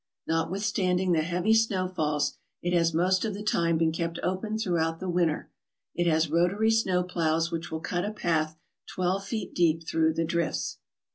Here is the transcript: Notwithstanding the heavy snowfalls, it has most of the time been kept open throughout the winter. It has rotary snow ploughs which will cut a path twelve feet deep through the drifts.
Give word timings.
Notwithstanding 0.25 1.11
the 1.11 1.21
heavy 1.21 1.53
snowfalls, 1.53 2.33
it 2.63 2.73
has 2.73 2.91
most 2.91 3.23
of 3.23 3.35
the 3.35 3.43
time 3.43 3.77
been 3.77 3.91
kept 3.91 4.17
open 4.23 4.57
throughout 4.57 4.99
the 4.99 5.07
winter. 5.07 5.51
It 5.93 6.07
has 6.07 6.27
rotary 6.31 6.71
snow 6.71 7.03
ploughs 7.03 7.51
which 7.51 7.69
will 7.69 7.81
cut 7.81 8.03
a 8.03 8.09
path 8.09 8.57
twelve 8.87 9.23
feet 9.25 9.53
deep 9.53 9.87
through 9.87 10.13
the 10.15 10.25
drifts. 10.25 10.79